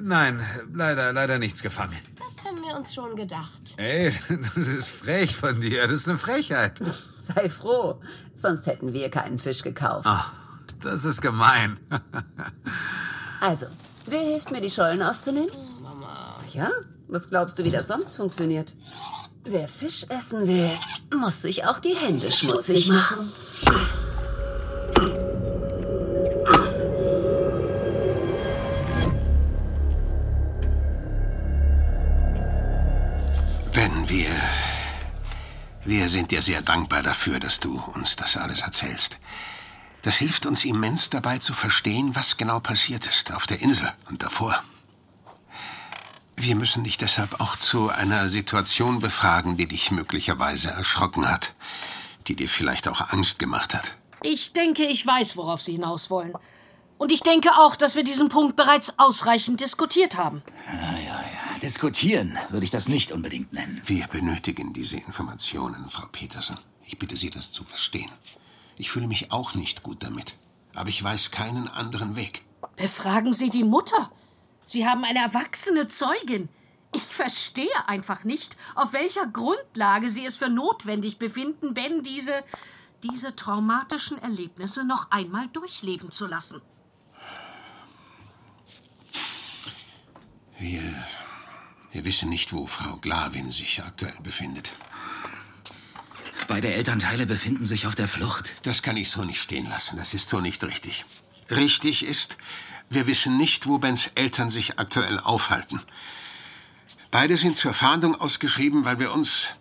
Nein, 0.00 0.40
leider, 0.72 1.12
leider 1.12 1.40
nichts 1.40 1.60
gefangen. 1.60 1.96
Das 2.16 2.44
haben 2.44 2.62
wir 2.62 2.76
uns 2.76 2.94
schon 2.94 3.16
gedacht. 3.16 3.74
Ey, 3.78 4.14
das 4.54 4.68
ist 4.68 4.88
frech 4.88 5.34
von 5.34 5.60
dir. 5.60 5.82
Das 5.88 5.92
ist 6.02 6.08
eine 6.08 6.18
Frechheit. 6.18 6.78
Sei 7.20 7.50
froh. 7.50 8.00
Sonst 8.36 8.68
hätten 8.68 8.92
wir 8.92 9.10
keinen 9.10 9.40
Fisch 9.40 9.62
gekauft. 9.64 10.06
Ach, 10.08 10.30
das 10.80 11.04
ist 11.04 11.20
gemein. 11.20 11.78
Also, 13.38 13.66
wer 14.06 14.20
hilft 14.20 14.50
mir, 14.50 14.62
die 14.62 14.70
Schollen 14.70 15.02
auszunehmen? 15.02 15.50
Oh, 15.54 15.82
Mama. 15.82 16.38
Ja? 16.54 16.70
Was 17.06 17.28
glaubst 17.28 17.58
du, 17.58 17.64
wie 17.64 17.70
das 17.70 17.86
sonst 17.86 18.16
funktioniert? 18.16 18.74
Wer 19.44 19.68
Fisch 19.68 20.06
essen 20.08 20.48
will, 20.48 20.70
muss 21.14 21.42
sich 21.42 21.66
auch 21.66 21.78
die 21.78 21.94
Hände 21.94 22.32
schmutzig 22.32 22.88
machen. 22.88 23.30
Wir 35.98 36.10
sind 36.10 36.30
dir 36.30 36.42
sehr 36.42 36.60
dankbar 36.60 37.02
dafür, 37.02 37.40
dass 37.40 37.58
du 37.58 37.80
uns 37.94 38.16
das 38.16 38.36
alles 38.36 38.60
erzählst. 38.60 39.16
Das 40.02 40.16
hilft 40.16 40.44
uns 40.44 40.62
immens 40.66 41.08
dabei 41.08 41.38
zu 41.38 41.54
verstehen, 41.54 42.14
was 42.14 42.36
genau 42.36 42.60
passiert 42.60 43.06
ist 43.06 43.32
auf 43.32 43.46
der 43.46 43.60
Insel 43.62 43.90
und 44.10 44.22
davor. 44.22 44.62
Wir 46.36 46.54
müssen 46.54 46.84
dich 46.84 46.98
deshalb 46.98 47.40
auch 47.40 47.56
zu 47.56 47.88
einer 47.88 48.28
Situation 48.28 49.00
befragen, 49.00 49.56
die 49.56 49.66
dich 49.66 49.90
möglicherweise 49.90 50.68
erschrocken 50.68 51.30
hat, 51.30 51.54
die 52.26 52.36
dir 52.36 52.50
vielleicht 52.50 52.88
auch 52.88 53.00
Angst 53.14 53.38
gemacht 53.38 53.72
hat. 53.72 53.96
Ich 54.22 54.52
denke, 54.52 54.84
ich 54.84 55.06
weiß, 55.06 55.34
worauf 55.38 55.62
Sie 55.62 55.72
hinaus 55.72 56.10
wollen. 56.10 56.34
Und 56.98 57.10
ich 57.10 57.22
denke 57.22 57.52
auch, 57.56 57.74
dass 57.74 57.94
wir 57.94 58.04
diesen 58.04 58.28
Punkt 58.28 58.54
bereits 58.54 58.92
ausreichend 58.98 59.62
diskutiert 59.62 60.18
haben. 60.18 60.42
Ja, 60.70 60.98
ja, 60.98 61.20
ja. 61.22 61.35
Diskutieren 61.66 62.38
würde 62.50 62.64
ich 62.64 62.70
das 62.70 62.86
nicht 62.86 63.10
unbedingt 63.10 63.52
nennen. 63.52 63.82
Wir 63.86 64.06
benötigen 64.06 64.72
diese 64.72 64.98
Informationen, 64.98 65.88
Frau 65.88 66.06
Petersen. 66.06 66.56
Ich 66.84 66.96
bitte 66.96 67.16
Sie, 67.16 67.28
das 67.28 67.50
zu 67.50 67.64
verstehen. 67.64 68.08
Ich 68.76 68.92
fühle 68.92 69.08
mich 69.08 69.32
auch 69.32 69.54
nicht 69.54 69.82
gut 69.82 70.00
damit. 70.04 70.36
Aber 70.76 70.90
ich 70.90 71.02
weiß 71.02 71.32
keinen 71.32 71.66
anderen 71.66 72.14
Weg. 72.14 72.44
Befragen 72.76 73.34
Sie 73.34 73.50
die 73.50 73.64
Mutter. 73.64 74.12
Sie 74.64 74.86
haben 74.86 75.02
eine 75.02 75.18
erwachsene 75.18 75.88
Zeugin. 75.88 76.48
Ich 76.94 77.02
verstehe 77.02 77.88
einfach 77.88 78.22
nicht, 78.22 78.56
auf 78.76 78.92
welcher 78.92 79.26
Grundlage 79.26 80.08
Sie 80.08 80.24
es 80.24 80.36
für 80.36 80.48
notwendig 80.48 81.18
befinden, 81.18 81.74
Ben 81.74 82.04
diese, 82.04 82.44
diese 83.02 83.34
traumatischen 83.34 84.18
Erlebnisse 84.18 84.84
noch 84.84 85.10
einmal 85.10 85.48
durchleben 85.48 86.12
zu 86.12 86.28
lassen. 86.28 86.62
Wir, 90.60 90.80
wir 91.96 92.04
wissen 92.04 92.28
nicht, 92.28 92.52
wo 92.52 92.66
Frau 92.66 92.96
Glavin 92.98 93.50
sich 93.50 93.82
aktuell 93.82 94.18
befindet. 94.22 94.70
Beide 96.46 96.70
Elternteile 96.74 97.24
befinden 97.24 97.64
sich 97.64 97.86
auf 97.86 97.94
der 97.94 98.06
Flucht. 98.06 98.54
Das 98.64 98.82
kann 98.82 98.98
ich 98.98 99.08
so 99.08 99.24
nicht 99.24 99.40
stehen 99.40 99.66
lassen. 99.66 99.96
Das 99.96 100.12
ist 100.12 100.28
so 100.28 100.40
nicht 100.40 100.62
richtig. 100.62 101.06
Richtig 101.50 102.04
ist, 102.04 102.36
wir 102.90 103.06
wissen 103.06 103.38
nicht, 103.38 103.66
wo 103.66 103.78
Bens 103.78 104.10
Eltern 104.14 104.50
sich 104.50 104.78
aktuell 104.78 105.18
aufhalten. 105.18 105.80
Beide 107.10 107.38
sind 107.38 107.56
zur 107.56 107.72
Fahndung 107.72 108.14
ausgeschrieben, 108.14 108.84
weil 108.84 108.98
wir 108.98 109.14
uns. 109.14 109.54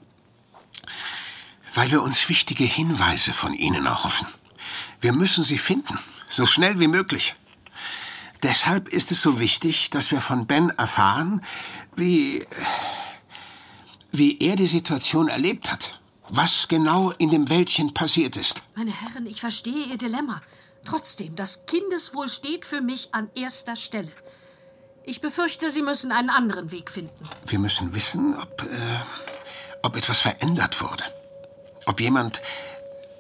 weil 1.74 1.90
wir 1.90 2.02
uns 2.02 2.28
wichtige 2.28 2.66
Hinweise 2.66 3.32
von 3.32 3.54
ihnen 3.54 3.86
erhoffen. 3.86 4.28
Wir 5.00 5.14
müssen 5.14 5.46
sie 5.46 5.58
finden, 5.58 6.00
so 6.28 6.46
schnell 6.46 6.82
wie 6.82 6.90
möglich. 6.90 7.34
Deshalb 8.50 8.90
ist 8.90 9.12
es 9.12 9.20
so 9.22 9.40
wichtig, 9.40 9.90
dass 9.90 10.12
wir 10.12 10.22
von 10.22 10.46
Ben 10.46 10.70
erfahren, 10.86 11.42
wie. 11.96 12.46
wie 14.12 14.40
er 14.40 14.56
die 14.56 14.68
Situation 14.68 15.28
erlebt 15.28 15.72
hat. 15.72 16.00
Was 16.30 16.68
genau 16.68 17.12
in 17.24 17.30
dem 17.32 17.50
Wäldchen 17.50 17.94
passiert 17.94 18.36
ist. 18.44 18.64
Meine 18.76 18.94
Herren, 19.02 19.26
ich 19.28 19.40
verstehe 19.42 19.86
Ihr 19.92 19.98
Dilemma. 19.98 20.42
Trotzdem, 20.84 21.36
das 21.36 21.66
Kindeswohl 21.66 22.30
steht 22.30 22.66
für 22.66 22.82
mich 22.82 23.10
an 23.14 23.30
erster 23.36 23.76
Stelle. 23.76 24.12
Ich 25.04 25.22
befürchte, 25.22 25.70
Sie 25.70 25.82
müssen 25.82 26.12
einen 26.12 26.30
anderen 26.30 26.72
Weg 26.72 26.90
finden. 26.92 27.24
Wir 27.46 27.60
müssen 27.60 27.94
wissen, 27.94 28.36
ob, 28.44 28.62
äh, 28.64 29.00
ob 29.84 29.96
etwas 29.96 30.20
verändert 30.20 30.82
wurde. 30.82 31.04
Ob 31.86 32.00
jemand, 32.00 32.42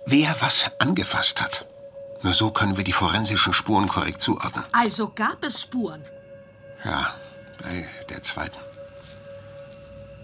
wer 0.07 0.35
was 0.39 0.71
angefasst 0.79 1.41
hat. 1.41 1.65
Nur 2.25 2.33
so 2.33 2.49
können 2.49 2.75
wir 2.75 2.83
die 2.83 2.91
forensischen 2.91 3.53
Spuren 3.53 3.87
korrekt 3.87 4.19
zuordnen. 4.19 4.65
Also 4.71 5.09
gab 5.09 5.43
es 5.43 5.61
Spuren. 5.61 6.01
Ja, 6.83 7.13
bei 7.61 7.87
der 8.09 8.23
zweiten. 8.23 8.57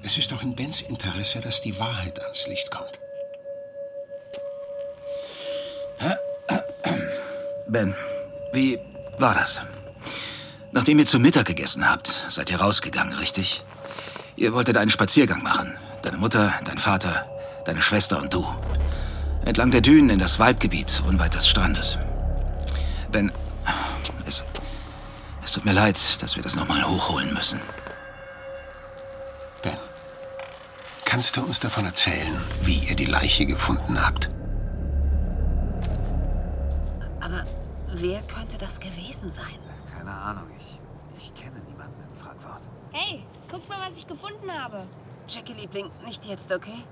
Es 0.01 0.17
ist 0.17 0.33
auch 0.33 0.41
in 0.41 0.55
Bens 0.55 0.81
Interesse, 0.81 1.41
dass 1.41 1.61
die 1.61 1.77
Wahrheit 1.77 2.19
ans 2.19 2.47
Licht 2.47 2.71
kommt. 2.71 2.99
Ben, 7.67 7.93
wie 8.51 8.79
war 9.19 9.35
das? 9.35 9.61
Nachdem 10.71 10.97
ihr 10.97 11.05
zu 11.05 11.19
Mittag 11.19 11.45
gegessen 11.45 11.87
habt, 11.87 12.25
seid 12.29 12.49
ihr 12.49 12.59
rausgegangen, 12.59 13.13
richtig? 13.13 13.63
Ihr 14.37 14.53
wolltet 14.53 14.75
einen 14.77 14.89
Spaziergang 14.89 15.43
machen. 15.43 15.77
Deine 16.01 16.17
Mutter, 16.17 16.51
dein 16.65 16.79
Vater, 16.79 17.27
deine 17.65 17.83
Schwester 17.83 18.19
und 18.19 18.33
du. 18.33 18.47
Entlang 19.51 19.71
der 19.71 19.81
Dünen 19.81 20.09
in 20.09 20.19
das 20.19 20.39
Waldgebiet 20.39 21.03
unweit 21.05 21.33
des 21.33 21.45
Strandes. 21.45 21.99
Ben, 23.11 23.33
es, 24.25 24.45
es 25.43 25.51
tut 25.51 25.65
mir 25.65 25.73
leid, 25.73 25.99
dass 26.21 26.37
wir 26.37 26.41
das 26.41 26.55
nochmal 26.55 26.87
hochholen 26.87 27.33
müssen. 27.33 27.59
Ben, 29.61 29.75
kannst 31.03 31.35
du 31.35 31.41
uns 31.41 31.59
davon 31.59 31.83
erzählen, 31.83 32.41
wie 32.61 32.77
ihr 32.77 32.95
die 32.95 33.03
Leiche 33.03 33.45
gefunden 33.45 34.01
habt? 34.01 34.31
Aber 37.19 37.45
wer 37.95 38.21
könnte 38.21 38.57
das 38.57 38.79
gewesen 38.79 39.29
sein? 39.29 39.59
Keine 39.97 40.13
Ahnung, 40.13 40.49
ich, 40.61 41.25
ich 41.25 41.35
kenne 41.35 41.59
niemanden 41.67 42.01
in 42.09 42.17
Frankfurt. 42.17 42.61
Hey, 42.93 43.25
guck 43.51 43.67
mal, 43.67 43.79
was 43.85 43.97
ich 43.97 44.07
gefunden 44.07 44.49
habe. 44.49 44.87
Jackie, 45.27 45.51
Liebling, 45.51 45.89
nicht 46.05 46.23
jetzt, 46.23 46.53
okay? 46.53 46.85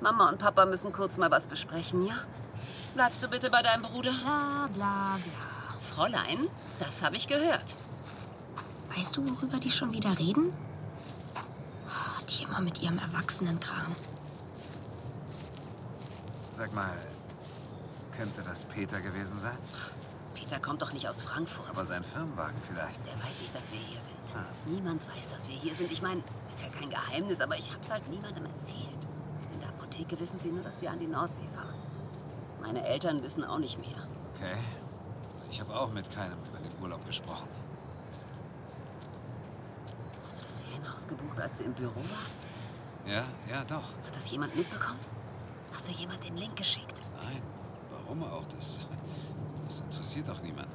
Mama 0.00 0.28
und 0.28 0.38
Papa 0.38 0.64
müssen 0.64 0.92
kurz 0.92 1.16
mal 1.16 1.30
was 1.30 1.46
besprechen, 1.46 2.06
ja? 2.06 2.14
Bleibst 2.94 3.22
du 3.22 3.28
bitte 3.28 3.50
bei 3.50 3.62
deinem 3.62 3.82
Bruder? 3.82 4.12
Bla 4.22 4.68
bla 4.74 5.18
bla. 5.22 5.58
Fräulein, 5.94 6.48
das 6.78 7.02
habe 7.02 7.16
ich 7.16 7.26
gehört. 7.26 7.74
Weißt 8.96 9.16
du, 9.16 9.28
worüber 9.28 9.58
die 9.58 9.70
schon 9.70 9.92
wieder 9.92 10.16
reden? 10.18 10.52
Oh, 11.86 12.24
die 12.26 12.44
immer 12.44 12.60
mit 12.60 12.80
ihrem 12.80 12.98
Erwachsenenkram. 12.98 13.94
Sag 16.52 16.72
mal, 16.72 16.96
könnte 18.16 18.42
das 18.42 18.64
Peter 18.64 19.00
gewesen 19.00 19.38
sein? 19.38 19.58
Peter 20.34 20.60
kommt 20.60 20.82
doch 20.82 20.92
nicht 20.92 21.08
aus 21.08 21.22
Frankfurt. 21.22 21.68
Aber 21.70 21.84
sein 21.84 22.04
Firmenwagen 22.04 22.56
vielleicht. 22.60 23.04
Der 23.06 23.14
weiß 23.14 23.40
nicht, 23.40 23.54
dass 23.54 23.70
wir 23.70 23.78
hier 23.78 24.00
sind. 24.00 24.36
Ah. 24.36 24.46
Niemand 24.66 25.06
weiß, 25.06 25.28
dass 25.30 25.48
wir 25.48 25.56
hier 25.56 25.74
sind. 25.74 25.90
Ich 25.90 26.02
meine, 26.02 26.20
ist 26.20 26.62
ja 26.62 26.68
kein 26.78 26.90
Geheimnis, 26.90 27.40
aber 27.40 27.56
ich 27.56 27.72
hab's 27.72 27.90
halt 27.90 28.08
niemandem 28.08 28.46
erzählt. 28.46 29.07
Apotheke 29.98 30.20
wissen 30.20 30.38
sie 30.40 30.50
nur, 30.50 30.62
dass 30.62 30.80
wir 30.80 30.90
an 30.92 31.00
die 31.00 31.08
Nordsee 31.08 31.46
fahren. 31.48 31.74
Meine 32.60 32.86
Eltern 32.86 33.20
wissen 33.22 33.44
auch 33.44 33.58
nicht 33.58 33.78
mehr. 33.80 33.96
Okay. 34.36 34.54
Also 35.32 35.44
ich 35.50 35.60
habe 35.60 35.74
auch 35.74 35.92
mit 35.92 36.08
keinem 36.14 36.38
über 36.48 36.58
den 36.58 36.72
Urlaub 36.80 37.04
gesprochen. 37.04 37.48
Hast 40.26 40.38
du 40.38 40.42
das 40.44 40.58
Ferienhaus 40.58 41.08
gebucht, 41.08 41.40
als 41.40 41.58
du 41.58 41.64
im 41.64 41.74
Büro 41.74 42.00
warst? 42.22 42.42
Ja, 43.06 43.24
ja, 43.50 43.64
doch. 43.64 43.82
Hat 44.06 44.14
das 44.14 44.30
jemand 44.30 44.54
mitbekommen? 44.54 45.00
Hast 45.72 45.88
du 45.88 45.92
jemand 45.92 46.22
den 46.22 46.36
Link 46.36 46.56
geschickt? 46.56 47.02
Nein, 47.20 47.42
warum 47.90 48.22
auch? 48.22 48.44
Das, 48.56 48.78
das 49.66 49.80
interessiert 49.80 50.28
doch 50.28 50.40
niemanden. 50.42 50.72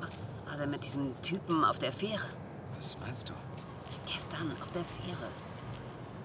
Was 0.00 0.44
war 0.46 0.56
denn 0.56 0.70
mit 0.70 0.84
diesem 0.84 1.22
Typen 1.22 1.64
auf 1.64 1.78
der 1.78 1.92
Fähre? 1.92 2.26
Was 2.72 2.98
meinst 2.98 3.28
du? 3.28 3.49
Gestern 4.40 4.62
auf 4.62 4.72
der 4.72 4.84
Fähre. 4.84 5.28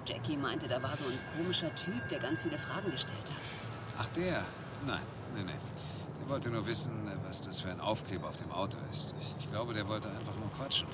Jackie 0.05 0.37
meinte, 0.37 0.67
da 0.67 0.81
war 0.81 0.95
so 0.95 1.03
ein 1.05 1.19
komischer 1.35 1.73
Typ, 1.75 2.07
der 2.09 2.19
ganz 2.19 2.43
viele 2.43 2.57
Fragen 2.57 2.89
gestellt 2.91 3.29
hat. 3.29 3.41
Ach, 3.97 4.07
der? 4.09 4.45
Nein, 4.85 5.01
nee, 5.35 5.43
nee. 5.43 5.59
Der 6.21 6.29
wollte 6.29 6.49
nur 6.49 6.65
wissen, 6.65 6.91
was 7.27 7.41
das 7.41 7.59
für 7.59 7.69
ein 7.69 7.81
Aufkleber 7.81 8.29
auf 8.29 8.37
dem 8.37 8.51
Auto 8.51 8.77
ist. 8.91 9.13
Ich 9.39 9.51
glaube, 9.51 9.73
der 9.73 9.87
wollte 9.87 10.07
einfach 10.09 10.35
nur 10.35 10.49
quatschen. 10.57 10.87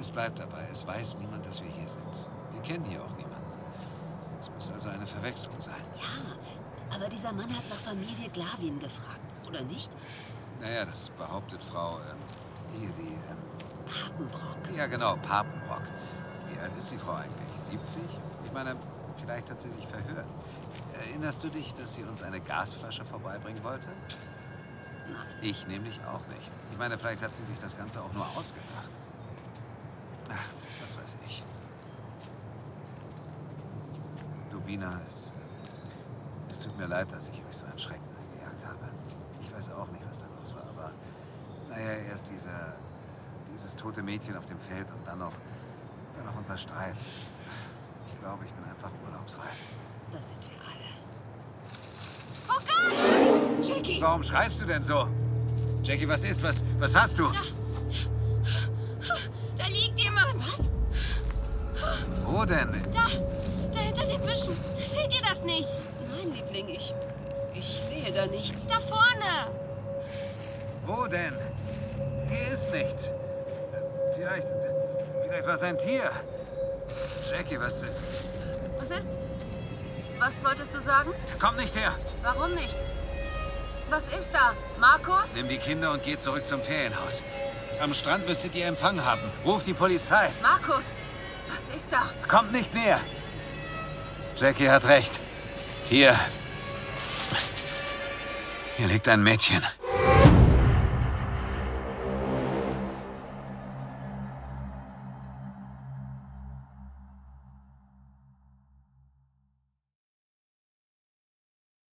Es 0.00 0.10
bleibt 0.10 0.38
dabei, 0.38 0.66
es 0.72 0.86
weiß 0.86 1.18
niemand, 1.18 1.44
dass 1.44 1.60
wir 1.62 1.68
hier 1.68 1.88
sind. 1.88 2.30
Wir 2.52 2.62
kennen 2.62 2.84
hier 2.84 3.02
auch 3.02 3.16
niemanden. 3.16 3.52
Es 4.40 4.50
muss 4.54 4.70
also 4.72 4.88
eine 4.88 5.06
Verwechslung 5.06 5.60
sein. 5.60 5.74
Ja, 6.00 6.96
aber 6.96 7.08
dieser 7.08 7.32
Mann 7.32 7.54
hat 7.54 7.68
nach 7.68 7.82
Familie 7.82 8.30
Glavin 8.30 8.78
gefragt, 8.78 9.34
oder 9.46 9.62
nicht? 9.62 9.90
Naja, 10.60 10.86
das 10.86 11.10
behauptet 11.10 11.62
Frau, 11.62 11.98
ähm, 11.98 12.80
hier, 12.80 12.90
die, 12.96 13.12
ähm, 13.12 13.66
Papenbrock. 13.86 14.76
ja 14.76 14.86
genau, 14.86 15.16
Papenbrock. 15.16 15.82
Wie 16.56 16.62
alt 16.62 16.72
ist 16.78 16.90
die 16.90 16.96
Frau 16.96 17.12
eigentlich? 17.12 17.84
70? 17.84 18.46
Ich 18.46 18.52
meine, 18.52 18.76
vielleicht 19.20 19.50
hat 19.50 19.60
sie 19.60 19.70
sich 19.70 19.86
verhört. 19.88 20.26
Erinnerst 20.94 21.42
du 21.44 21.50
dich, 21.50 21.74
dass 21.74 21.92
sie 21.92 22.02
uns 22.02 22.22
eine 22.22 22.40
Gasflasche 22.40 23.04
vorbeibringen 23.04 23.62
wollte? 23.62 23.86
Nein. 25.12 25.26
Ich 25.42 25.66
nämlich 25.66 26.00
auch 26.06 26.26
nicht. 26.28 26.50
Ich 26.72 26.78
meine, 26.78 26.96
vielleicht 26.96 27.22
hat 27.22 27.30
sie 27.30 27.44
sich 27.44 27.60
das 27.60 27.76
Ganze 27.76 28.00
auch 28.00 28.12
nur 28.14 28.26
ausgedacht. 28.36 28.88
Ach, 30.30 30.48
was 30.80 30.96
weiß 30.96 31.16
ich. 31.26 31.44
Dubina, 34.50 34.98
es, 35.06 35.34
es 36.48 36.58
tut 36.58 36.76
mir 36.78 36.86
leid, 36.86 37.12
dass 37.12 37.28
ich 37.28 37.44
euch 37.44 37.56
so 37.56 37.66
einen 37.66 37.78
Schrecken 37.78 38.08
eingejagt 38.16 38.64
habe. 38.64 38.88
Ich 39.42 39.54
weiß 39.54 39.72
auch 39.72 39.90
nicht, 39.90 40.08
was 40.08 40.18
da 40.18 40.26
los 40.38 40.54
war, 40.54 40.64
aber 40.64 40.90
naja, 41.68 41.98
erst 42.08 42.30
dieser, 42.30 42.76
dieses 43.52 43.76
tote 43.76 44.02
Mädchen 44.02 44.36
auf 44.36 44.46
dem 44.46 44.58
Feld 44.58 44.90
und 44.90 45.06
dann 45.06 45.18
noch, 45.18 45.32
dann 46.16 46.26
noch 46.26 46.36
unser 46.36 46.56
Streit. 46.56 46.96
Ich 48.06 48.20
glaube, 48.20 48.44
ich 48.44 48.52
bin 48.52 48.64
einfach 48.64 48.90
urlaubsreif. 49.04 49.56
Das 50.12 50.26
sind 50.26 50.42
wir 50.50 50.58
alle. 50.66 50.88
Oh 52.48 52.60
Gott! 52.66 53.64
Jackie! 53.64 54.00
Warum 54.00 54.22
schreist 54.22 54.60
du 54.60 54.66
denn 54.66 54.82
so? 54.82 55.08
Jackie, 55.82 56.08
was 56.08 56.24
ist? 56.24 56.42
Was, 56.42 56.64
was 56.78 56.94
hast 56.94 57.18
du? 57.18 57.28
Da 59.56 59.66
liegt 59.68 59.98
jemand. 59.98 60.34
Was? 60.38 60.68
Wo 62.26 62.44
denn? 62.44 62.72
Da, 62.92 63.06
da 63.72 63.80
hinter 63.80 64.04
den 64.04 64.20
Büschen. 64.22 64.56
Seht 64.78 65.14
ihr 65.14 65.22
das 65.22 65.42
nicht? 65.42 65.68
Nein, 66.10 66.32
Liebling, 66.34 66.68
ich. 66.68 66.92
Ich 67.54 67.80
sehe 67.88 68.12
da 68.12 68.26
nichts. 68.26 68.66
Da 68.66 68.80
vorne. 68.80 69.50
Wo 70.84 71.06
denn? 71.06 71.34
Hier 72.28 72.48
ist 72.52 72.72
nichts. 72.72 73.10
Vielleicht, 74.14 74.48
ein 75.44 75.78
Tier. 75.78 76.10
Jackie, 77.30 77.60
was 77.60 77.82
ist? 77.82 78.00
Was 78.78 78.90
ist? 78.90 79.18
Was 80.18 80.44
wolltest 80.44 80.74
du 80.74 80.80
sagen? 80.80 81.12
Komm 81.38 81.56
nicht 81.56 81.74
her! 81.74 81.92
Warum 82.22 82.54
nicht? 82.54 82.78
Was 83.90 84.02
ist 84.16 84.30
da? 84.32 84.52
Markus? 84.80 85.34
Nimm 85.34 85.48
die 85.48 85.58
Kinder 85.58 85.92
und 85.92 86.02
geh 86.02 86.16
zurück 86.18 86.46
zum 86.46 86.62
Ferienhaus. 86.62 87.20
Am 87.80 87.92
Strand 87.92 88.26
müsstet 88.26 88.54
ihr 88.54 88.66
Empfang 88.66 89.04
haben. 89.04 89.30
Ruf 89.44 89.62
die 89.62 89.74
Polizei. 89.74 90.30
Markus! 90.42 90.84
Was 91.48 91.76
ist 91.76 91.92
da? 91.92 92.10
Kommt 92.28 92.52
nicht 92.52 92.74
näher. 92.74 93.00
Jackie 94.36 94.70
hat 94.70 94.84
recht. 94.84 95.12
Hier. 95.88 96.18
Hier 98.76 98.88
liegt 98.88 99.06
ein 99.08 99.22
Mädchen. 99.22 99.62